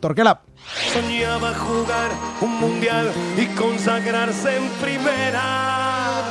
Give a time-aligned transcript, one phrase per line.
[0.00, 0.42] Torquela.
[0.92, 2.10] Soñaba jugar
[2.40, 6.22] un mundial y consagrarse en primera.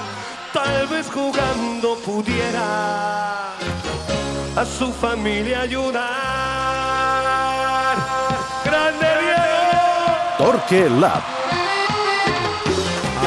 [0.53, 3.49] Tal vez jugando pudiera
[4.55, 6.07] a su familia ayudar.
[8.63, 10.37] ¡Grande Diego!
[10.37, 11.36] Torque Lab.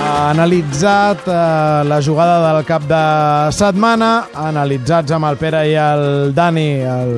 [0.01, 1.33] Ha analitzat eh,
[1.85, 3.01] la jugada del cap de
[3.53, 4.09] setmana,
[4.49, 7.11] analitzats amb el Pere i el Dani el,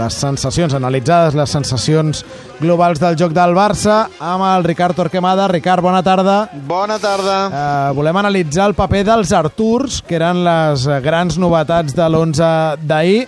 [0.00, 2.22] les sensacions, analitzades les sensacions
[2.60, 5.50] globals del joc del Barça, amb el Ricard Torquemada.
[5.52, 6.38] Ricard, bona tarda.
[6.68, 7.38] Bona tarda.
[7.46, 13.26] Eh, volem analitzar el paper dels Arturs, que eren les grans novetats de l'11 d'ahir.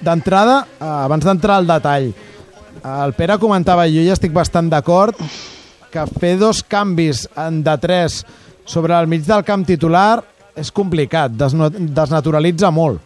[0.00, 2.14] D'entrada, eh, abans d'entrar al detall,
[2.84, 5.20] el Pere comentava, i jo ja estic bastant d'acord,
[5.92, 8.24] que fer dos canvis de tres
[8.64, 10.22] sobre el mig del camp titular
[10.56, 13.00] és complicat, desnaturalitza molt.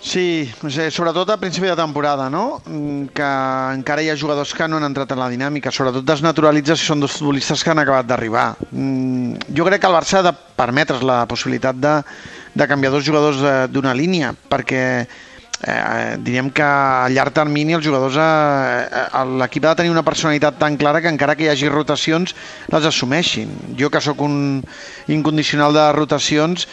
[0.00, 0.46] Sí,
[0.94, 2.62] sobretot a principi de temporada, no?
[2.64, 3.26] Mm, Que
[3.74, 7.00] encara hi ha jugadors que no han entrat en la dinàmica, sobretot desnaturalitza si són
[7.02, 8.54] dos futbolistes que han acabat d'arribar.
[8.70, 11.96] Mm, Jo crec que el Barça ha de permetre's la possibilitat de,
[12.54, 15.06] de canviar dos jugadors de- d'una línia, perquè
[15.62, 20.04] eh, diríem que a llarg termini els jugadors, eh, eh, l'equip ha de tenir una
[20.06, 22.34] personalitat tan clara que encara que hi hagi rotacions
[22.68, 23.50] les assumeixin.
[23.78, 24.62] Jo que sóc un
[25.08, 26.68] incondicional de rotacions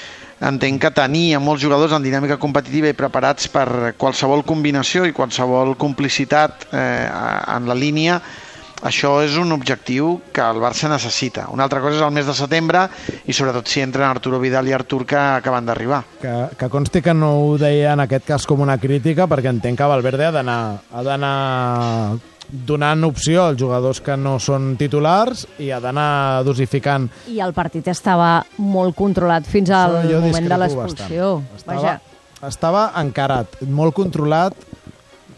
[0.45, 5.15] entenc que tenir a molts jugadors en dinàmica competitiva i preparats per qualsevol combinació i
[5.15, 7.07] qualsevol complicitat eh,
[7.55, 8.19] en la línia
[8.83, 11.47] això és un objectiu que el Barça necessita.
[11.53, 12.85] Una altra cosa és el mes de setembre
[13.25, 16.03] i sobretot si entren Arturo Vidal i Artur que acaben d'arribar.
[16.21, 19.79] Que, que consti que no ho deia en aquest cas com una crítica, perquè entenc
[19.79, 21.35] que Valverde ha d'anar
[22.45, 27.07] donant opció als jugadors que no són titulars i ha d'anar dosificant.
[27.31, 31.31] I el partit estava molt controlat fins al moment de l'expulsió.
[31.57, 31.95] Estava, Vaja,
[32.47, 34.53] estava encarat, molt controlat.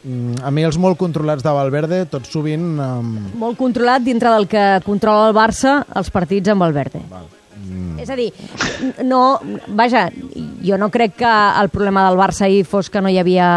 [0.08, 2.78] Mm, A mi els molt controlats de Valverde, tot sovint...
[2.80, 7.02] Um, molt controlat dintre del que controla el Barça els partits amb Valverde.
[7.58, 7.98] Mm.
[8.00, 8.30] És a dir,
[9.04, 9.40] no,
[9.76, 10.06] vaja,
[10.64, 13.50] jo no crec que el problema del Barça ahir fos que no hi havia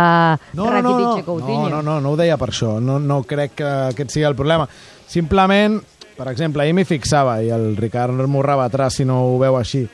[0.57, 1.69] no, no, no, Rakitic no, i Coutinho.
[1.69, 2.79] no, no, no, no ho deia per això.
[2.83, 4.67] No, no crec que aquest sigui el problema.
[5.11, 5.79] Simplement,
[6.19, 9.85] per exemple, ahir m'hi fixava, i el Ricard m'ho rebatrà si no ho veu així.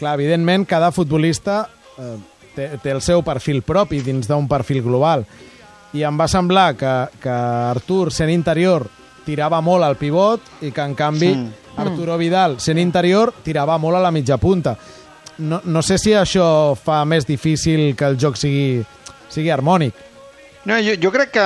[0.00, 1.62] Clar, evidentment, cada futbolista
[1.96, 2.16] eh,
[2.56, 5.24] té, té el seu perfil propi dins d'un perfil global.
[5.92, 8.86] I em va semblar que, que Artur, sent interior,
[9.26, 11.48] tirava molt al pivot i que, en canvi, Sí.
[11.80, 14.74] Arturo Vidal, sent interior, tirava molt a la mitja punta.
[15.38, 18.82] No, no sé si això fa més difícil que el joc sigui,
[19.32, 19.94] sigui harmònic.
[20.62, 21.44] No, jo, jo crec que,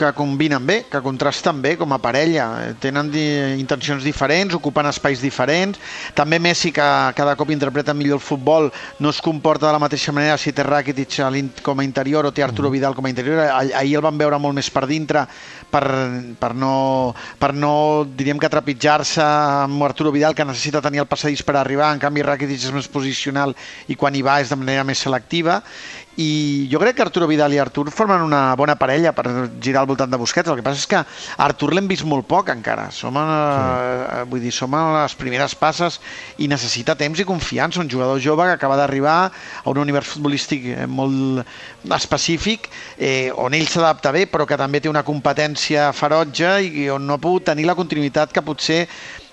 [0.00, 2.46] que combinen bé, que contrasten bé com a parella.
[2.80, 3.24] Tenen di,
[3.60, 5.76] intencions diferents, ocupen espais diferents.
[6.16, 6.86] També Messi, que
[7.18, 10.64] cada cop interpreta millor el futbol, no es comporta de la mateixa manera si té
[10.64, 11.18] Rakitic
[11.60, 13.44] com a interior o té Arturo Vidal com a interior.
[13.44, 15.26] Ah- Ahir el van veure molt més per dintre
[15.76, 15.84] per,
[16.40, 19.24] per no, per no diríem que trepitjar-se
[19.66, 21.92] amb Arturo Vidal, que necessita tenir el passadís per arribar.
[21.92, 23.54] En canvi, Rakitic és més posicional
[23.92, 25.60] i quan hi va és de manera més selectiva
[26.16, 29.88] i jo crec que Arturo Vidal i Artur formen una bona parella per girar al
[29.90, 30.48] voltant de Busquets.
[30.48, 31.02] El que passa és que
[31.44, 32.88] Artur l'hem vist molt poc encara.
[32.90, 34.22] Som a, sí.
[34.30, 36.00] vull dir, som a les primeres passes
[36.40, 37.82] i necessita temps i confiança.
[37.84, 41.44] Un jugador jove que acaba d'arribar a un univers futbolístic molt
[41.92, 47.06] específic eh, on ell s'adapta bé però que també té una competència ferotge i on
[47.06, 48.86] no ha pogut tenir la continuïtat que potser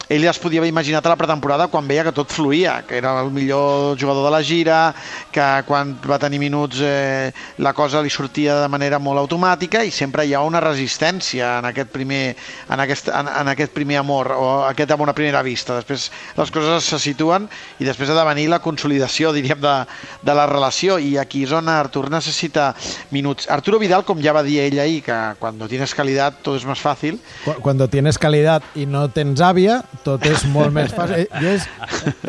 [0.09, 3.13] ell es podia haver imaginat a la pretemporada quan veia que tot fluïa, que era
[3.21, 4.93] el millor jugador de la gira,
[5.31, 7.31] que quan va tenir minuts eh,
[7.63, 11.65] la cosa li sortia de manera molt automàtica i sempre hi ha una resistència en
[11.71, 12.35] aquest primer,
[12.69, 15.75] en aquest, en, en aquest primer amor o aquest amor a primera vista.
[15.79, 17.47] Després les coses se situen
[17.79, 19.75] i després ha de venir la consolidació, diríem, de,
[20.21, 22.73] de la relació i aquí és on Artur necessita
[23.11, 23.47] minuts.
[23.49, 26.79] Arturo Vidal, com ja va dir ell ahir, que quan tienes calidad todo es más
[26.79, 31.23] fácil, Cu- Cuando tienes calidad i no tens àvia, tot és molt més fàcil.
[31.23, 31.67] Eh, Jo és,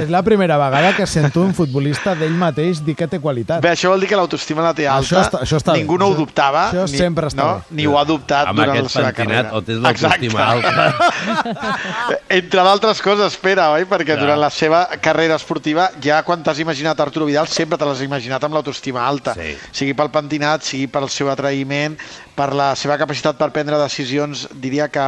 [0.05, 3.61] és la primera vegada que sento un futbolista d'ell mateix dir que té qualitat.
[3.63, 5.05] Bé, això vol dir que l'autoestima la té alta.
[5.05, 5.79] Això està- això està bé.
[5.83, 6.71] Ningú no ho dubtava.
[6.71, 7.55] això ni, sempre està no?
[7.59, 7.77] bé.
[7.81, 9.57] Ni ho ha dubtat Amb durant la aquest seva pentinat carrera.
[9.59, 12.25] o tens l'autoestima Exacte.
[12.39, 13.85] Entre d'altres coses, espera, oi?
[13.89, 14.21] Perquè Clar.
[14.21, 18.43] durant la seva carrera esportiva, ja quan t'has imaginat Arturo Vidal, sempre te l'has imaginat
[18.45, 19.35] amb l'autoestima alta.
[19.39, 19.55] Sí.
[19.73, 21.97] Sigui pel pentinat, sigui pel seu atraïment,
[22.35, 25.05] per la seva capacitat per prendre decisions, diria que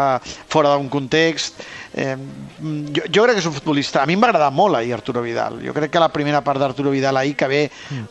[0.49, 1.63] fora d'un context.
[1.95, 2.17] Eh,
[2.93, 4.03] jo, jo crec que és un futbolista...
[4.03, 5.61] A mi em va agradar molt ahir Arturo Vidal.
[5.65, 7.63] Jo crec que la primera part d'Arturo Vidal ahir, que ve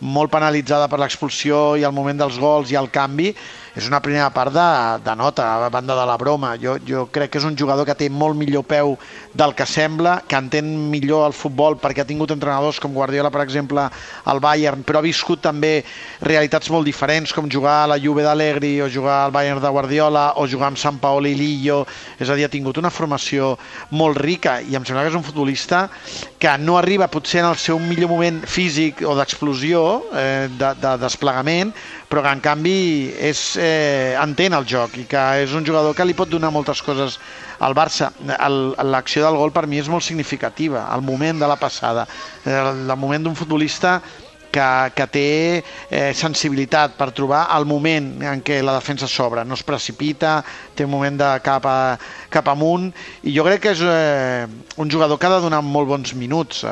[0.01, 3.33] molt penalitzada per l'expulsió i el moment dels gols i el canvi,
[3.75, 4.65] és una primera part de,
[5.03, 6.53] de nota, a banda de la broma.
[6.55, 8.93] Jo, jo crec que és un jugador que té molt millor peu
[9.35, 13.43] del que sembla, que entén millor el futbol perquè ha tingut entrenadors com Guardiola, per
[13.43, 13.83] exemple,
[14.23, 15.73] al Bayern, però ha viscut també
[16.23, 20.25] realitats molt diferents, com jugar a la Juve d'Allegri o jugar al Bayern de Guardiola
[20.39, 21.81] o jugar amb Sant Paoli i Lillo.
[22.15, 23.57] És a dir, ha tingut una formació
[23.91, 25.89] molt rica i em sembla que és un futbolista
[26.39, 29.83] que no arriba potser en el seu millor moment físic o d'explosió,
[30.15, 31.75] eh, de, de desplegament,
[32.15, 36.05] però que en canvi és, eh, entén el joc i que és un jugador que
[36.07, 37.17] li pot donar moltes coses
[37.59, 38.07] al Barça.
[38.23, 42.07] L'acció del gol per mi és molt significativa, el moment de la passada,
[42.45, 43.99] el, el moment d'un futbolista
[44.55, 45.29] que, que té
[45.89, 50.37] eh, sensibilitat per trobar el moment en què la defensa s'obre, no es precipita,
[50.75, 51.97] té un moment de cap, a,
[52.31, 52.87] cap amunt,
[53.27, 54.47] i jo crec que és eh,
[54.79, 56.71] un jugador que ha de donar molt bons minuts eh,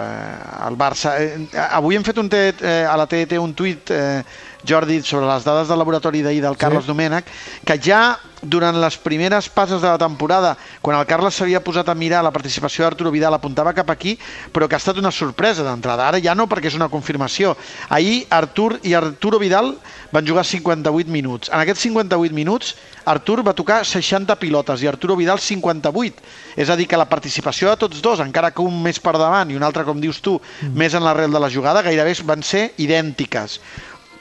[0.63, 1.17] al Barça.
[1.19, 4.23] Eh, avui hem fet un tet, eh, a la TET un tuit eh,
[4.67, 6.87] Jordi, sobre les dades del laboratori d'ahir del sí.
[6.87, 7.25] Domènech,
[7.65, 8.03] que ja
[8.43, 12.31] durant les primeres passes de la temporada, quan el Carles s'havia posat a mirar la
[12.35, 14.17] participació d'Arturo Vidal, apuntava cap aquí,
[14.51, 16.07] però que ha estat una sorpresa d'entrada.
[16.07, 17.55] Ara ja no, perquè és una confirmació.
[17.89, 19.73] Ahir Artur i Arturo Vidal
[20.11, 21.49] van jugar 58 minuts.
[21.51, 22.75] En aquests 58 minuts,
[23.05, 26.23] Artur va tocar 60 pilotes i Arturo Vidal 58.
[26.59, 29.49] És a dir, que la participació de tots dos, encara que un més per davant
[29.51, 30.75] i un altre, com dius tu, mm.
[30.77, 33.59] més en l'arrel de la jugada, gairebé van ser idèntiques.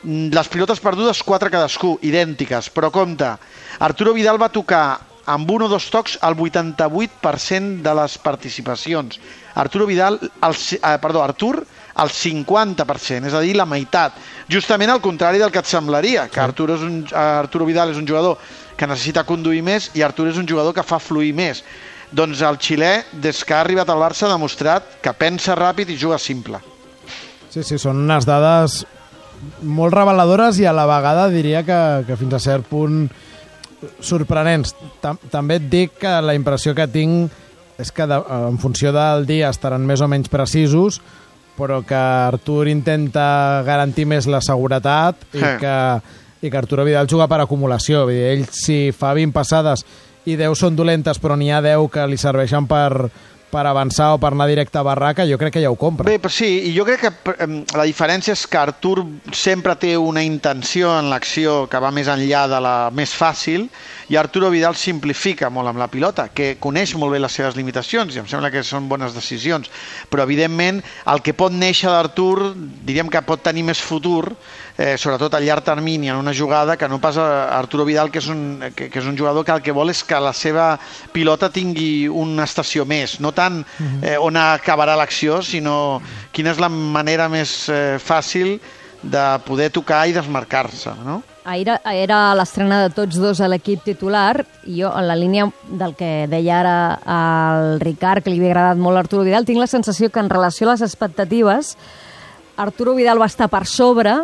[0.03, 3.29] Les pilotes perdudes, quatre cadascú, idèntiques, però compte,
[3.79, 5.01] Arturo Vidal va tocar
[5.31, 9.21] amb un o dos tocs el 88% de les participacions.
[9.55, 11.63] Arturo Vidal, el, eh, perdó, Artur,
[12.03, 14.17] el 50%, és a dir, la meitat.
[14.51, 18.09] Justament al contrari del que et semblaria, que Arturo, és un, Arturo Vidal és un
[18.09, 18.39] jugador
[18.77, 21.63] que necessita conduir més i Artur és un jugador que fa fluir més.
[22.11, 25.97] Doncs el xilè, des que ha arribat al Barça, ha demostrat que pensa ràpid i
[25.97, 26.61] juga simple.
[27.53, 28.83] Sí, sí, són unes dades
[29.63, 33.07] molt reveladores i a la vegada diria que, que fins a cert punt
[34.01, 34.75] sorprenents.
[35.03, 37.33] Tam també et dic que la impressió que tinc
[37.83, 38.19] és que de,
[38.49, 41.01] en funció del dia estaran més o menys precisos,
[41.59, 45.57] però que Artur intenta garantir més la seguretat i Eh.
[45.61, 45.77] que,
[46.43, 48.05] i que Arturo Vidal juga per acumulació.
[48.07, 49.85] Vull dir, ell si fa 20 passades
[50.25, 53.11] i 10 són dolentes però n'hi ha 10 que li serveixen per,
[53.53, 56.09] per avançar o per anar directe a barraca, jo crec que ja ho compra.
[56.09, 59.03] Bé, però sí, i jo crec que la diferència és que Artur
[59.37, 63.69] sempre té una intenció en l'acció que va més enllà de la més fàcil
[64.13, 68.17] i Arturo Vidal simplifica molt amb la pilota, que coneix molt bé les seves limitacions
[68.17, 69.71] i em sembla que són bones decisions,
[70.11, 70.83] però evidentment
[71.13, 74.35] el que pot néixer d'Artur diríem que pot tenir més futur
[74.77, 78.21] eh, sobretot a llarg termini en una jugada que no pas a Arturo Vidal que
[78.21, 80.77] és, un, que, que és un jugador que el que vol és que la seva
[81.13, 83.63] pilota tingui una estació més, no tant
[84.03, 86.01] eh, on acabarà l'acció, sinó
[86.33, 88.59] quina és la manera més eh, fàcil
[89.03, 91.23] de poder tocar i desmarcar-se, no?
[91.43, 95.97] Ahir era l'estrena de tots dos a l'equip titular i jo, en la línia del
[95.99, 96.77] que deia ara
[97.17, 100.69] el Ricard, que li havia agradat molt l'Arturo Vidal, tinc la sensació que en relació
[100.69, 101.75] a les expectatives
[102.63, 104.15] Arturo Vidal va estar per sobre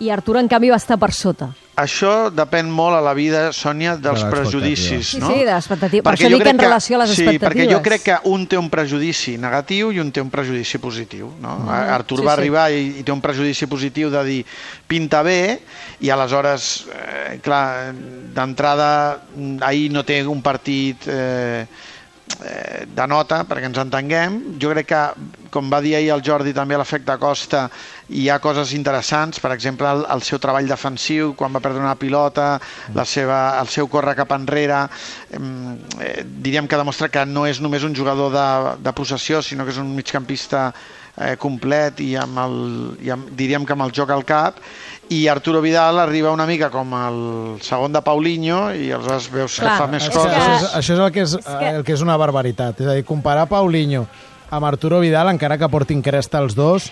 [0.00, 1.50] i Arturo, en canvi, va estar per sota.
[1.76, 5.28] Això depèn molt a la vida, Sònia, dels De prejudicis, Sí, no?
[5.28, 6.02] sí, de l'expectativa.
[6.06, 7.66] Per Perquè això jo dic crec en relació a les sí, expectatives.
[7.66, 11.28] perquè jo crec que un té un prejudici negatiu i un té un prejudici positiu.
[11.40, 11.58] No?
[11.66, 11.68] Mm.
[11.98, 12.40] Artur sí, va sí.
[12.40, 14.38] arribar i, i té un prejudici positiu de dir
[14.88, 15.60] pinta bé
[16.00, 17.92] i aleshores, eh, clar,
[18.32, 21.66] d'entrada mm, ahir no té un partit eh,
[22.44, 24.38] eh, de nota, perquè ens entenguem.
[24.62, 25.02] Jo crec que,
[25.54, 27.66] com va dir ahir el Jordi també a l'efecte Costa,
[28.08, 31.96] hi ha coses interessants, per exemple, el, el seu treball defensiu, quan va perdre una
[31.98, 32.56] pilota,
[32.94, 34.84] la seva, el seu córrer cap enrere,
[35.38, 35.48] em,
[36.00, 38.46] eh, diríem que demostra que no és només un jugador de,
[38.84, 40.70] de possessió, sinó que és un migcampista
[41.40, 42.56] complet i, amb el,
[43.06, 44.58] i amb, diríem que amb el joc al cap,
[45.08, 47.18] i Arturo Vidal arriba una mica com el
[47.62, 50.36] segon de Paulinho i aleshores veus Clar, que fa més És que coses.
[50.36, 52.80] això, és, això és el que és, que- el que és una barbaritat.
[52.80, 54.06] És a dir, comparar Paulinho
[54.50, 56.90] amb Arturo Vidal, encara que portin cresta els dos,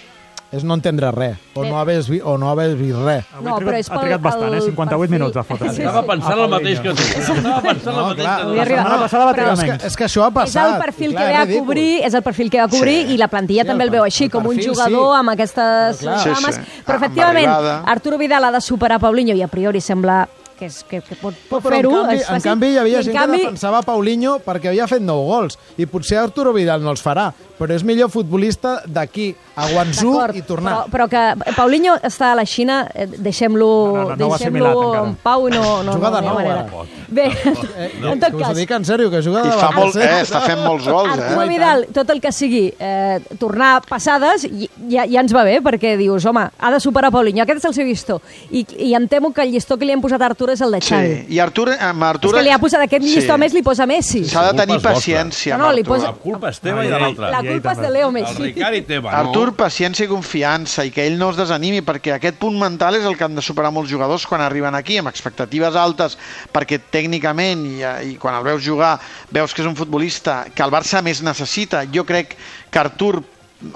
[0.53, 3.25] és no entendre res, o no haver, vi, o no haver vist res.
[3.35, 4.57] Avui No, ha però és ha pel- trigat bastant, eh?
[4.57, 5.11] el 58 perfil.
[5.19, 5.69] minuts a fotre.
[5.71, 5.83] Sí, sí.
[5.83, 7.03] Estava pensant el mateix que tu.
[7.03, 8.39] Estava pensant No, el mateix clar.
[8.39, 8.61] que tu.
[8.61, 9.85] arribar- setmana passada va trigar És que, menys.
[9.85, 10.75] és que això ha És passat.
[10.75, 13.15] el perfil que ve a és cobrir, és el perfil que va a cobrir Sí.
[13.15, 15.19] i la plantilla Sí, també el el veu així, el com un jugador sí.
[15.19, 16.19] amb aquestes Clar.
[16.21, 16.55] Sí, cames.
[16.55, 16.61] sí.
[16.87, 17.49] Però efectivament.
[17.87, 21.35] Arturo Vidal ha de superar Paulinho i a priori sembla que, és, que, que pot,
[21.51, 21.93] pot Però en fer-ho.
[22.03, 25.59] canvi, en canvi hi havia gent canvi, que defensava Paulinho perquè havia fet 9 gols
[25.79, 30.43] i potser Arturo Vidal no els farà, però és millor futbolista d'aquí a Guangzhou i
[30.43, 30.85] tornar.
[30.91, 34.57] Però, però que Paulinho està a la Xina, eh, deixem-lo No, no, no ha deixem
[34.59, 36.61] en pau i no, no, Juga no, de no nou, manera.
[36.67, 36.87] ara.
[37.09, 37.29] Bé,
[37.75, 39.97] Eh, en tot que us ho cas, dic en sèrio, que juga de fa molt,
[39.97, 41.49] eh, està fent molts gols, Arturo eh?
[41.49, 45.97] Vidal, tot el que sigui eh, tornar passades, i- ja, ja ens va bé, perquè
[45.99, 48.21] dius, home, ha de superar Paulinho, aquest és el seu llistó.
[48.51, 50.61] I, I em temo que el llistó que li hem posat a Arturo Artur és
[50.61, 51.13] el de Xavi.
[51.15, 51.71] Sí, i Artur...
[51.81, 53.15] Amb Artur És que li ha posat aquest Sí.
[53.15, 54.25] llistó, a més li posa Messi.
[54.29, 56.99] S'ha de tenir paciència No, no, li posa- La culpa és teva No, i de
[57.01, 57.31] l'altre.
[57.33, 57.91] La culpa és de.
[57.95, 58.43] Leo El Messi.
[58.43, 59.17] Ricard i teva, no?
[59.19, 63.05] Artur, paciència i confiança i que ell no es desanimi perquè aquest punt mental és
[63.09, 66.19] el que han de superar molts jugadors quan arriben aquí amb expectatives altes
[66.53, 67.81] perquè tècnicament i,
[68.13, 68.99] i quan el veus jugar
[69.31, 71.85] veus que és un futbolista que el Barça més necessita.
[71.93, 72.37] Jo crec
[72.71, 73.23] que Artur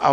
[0.03, 0.13] a,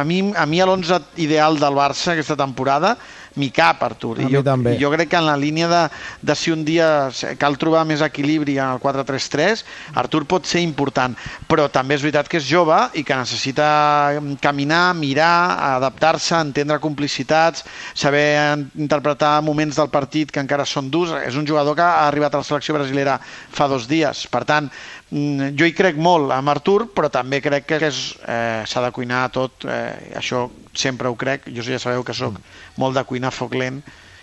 [0.00, 2.96] a mi, a mi a l'11 ideal del Barça aquesta temporada
[3.36, 4.18] m'hi cap Artur.
[4.20, 4.74] I mi jo, també.
[4.80, 5.82] jo crec que en la línia de,
[6.22, 9.64] de si un dia cal trobar més equilibri en el 4-3-3
[10.02, 11.16] Artur pot ser important.
[11.50, 17.64] Però també és veritat que és jove i que necessita caminar, mirar adaptar-se, entendre complicitats
[17.94, 21.14] saber interpretar moments del partit que encara són durs.
[21.26, 24.26] És un jugador que ha arribat a la selecció brasilera fa dos dies.
[24.30, 24.70] Per tant
[25.10, 29.28] mm, jo hi crec molt amb Artur però també crec que eh, s'ha de cuinar
[29.34, 32.38] tot eh, això sempre ho crec jo ja sabeu que sóc
[32.78, 33.82] molt de cuinar a foc lent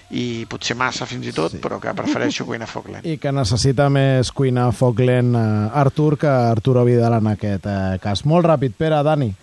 [0.09, 1.59] i potser massa fins i tot, sí.
[1.63, 3.07] però que prefereixo cuinar a foc lent.
[3.07, 5.47] I que necessita més cuinar a foc lent eh,
[5.81, 8.23] Artur que Arturo Vidal en aquest eh, cas.
[8.23, 9.33] Molt ràpid, Pere, Dani.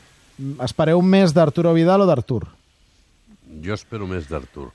[0.64, 2.42] Espereu més d'Arturo Vidal o d'Artur?
[3.62, 4.70] Jo espero més d'Artur.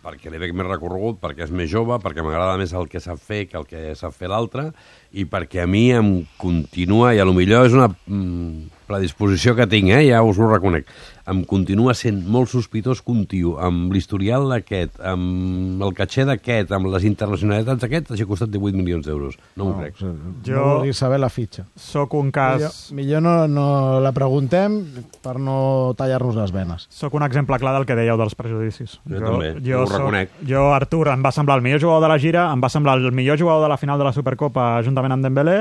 [0.00, 3.20] Perquè li veig més recorregut, perquè és més jove, perquè m'agrada més el que sap
[3.20, 4.70] fer que el que sap fer l'altre,
[5.12, 9.68] i perquè a mi em continua, i a lo millor és una mm, predisposició que
[9.70, 10.02] tinc, eh?
[10.10, 10.90] ja us ho reconec,
[11.30, 16.72] em continua sent molt sospitós que un tio amb l'historial d'aquest, amb el caché d'aquest,
[16.74, 19.36] amb les internacionalitats d'aquest, hagi costat 18 milions d'euros.
[19.56, 19.96] No m'ho crec.
[20.00, 20.12] Jo...
[20.46, 21.64] Jo- No vulguis saber la fitxa.
[21.76, 22.90] Soc un cas...
[22.90, 24.80] Millor, millor no, no la preguntem
[25.22, 26.86] per no tallar-nos les venes.
[26.90, 28.98] Sóc un exemple clar del que dèieu dels prejudicis.
[29.08, 30.34] Jo també, ho reconec.
[30.46, 33.12] Jo, Artur, em va semblar el millor jugador de la gira, em va semblar el
[33.12, 35.60] millor jugador de la final de la Supercopa juntament amb Dembélé,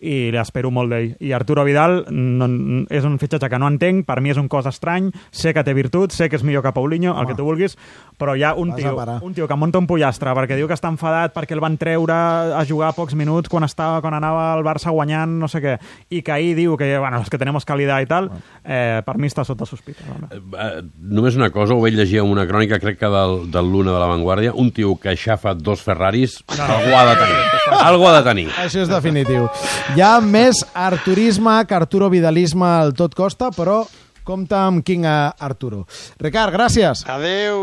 [0.00, 1.10] i l'espero molt d'ell.
[1.20, 2.46] I Arturo Vidal no,
[2.88, 5.74] és un fitxatge que no entenc, per mi és un cos estrany, sé que té
[5.76, 7.76] virtut, sé que és millor que Paulinho, el que tu vulguis,
[8.20, 8.94] però hi ha un Vas tio,
[9.26, 12.14] un tio que munta un pollastre perquè diu que està enfadat perquè el van treure
[12.56, 15.76] a jugar pocs minuts quan, estava, quan anava al Barça guanyant no sé què,
[16.12, 18.28] i que ahir diu que bueno, és que tenemos calidad i tal,
[18.64, 20.04] eh, per mi està sota sospita.
[20.30, 23.72] Eh, eh, només una cosa, ho vaig llegir en una crònica, crec que del, del
[23.72, 26.76] Luna de la Vanguardia, un tio que aixafa dos Ferraris, no, no.
[26.76, 27.40] algú ha de tenir.
[27.80, 28.46] algú ha de tenir.
[28.60, 29.48] Això és definitiu.
[29.96, 33.82] Hi ha més arturisme que Arturo Vidalisme al tot costa, però
[34.30, 35.82] compta amb King Arturo.
[36.22, 37.02] Ricard, gràcies.
[37.10, 37.58] Adeu!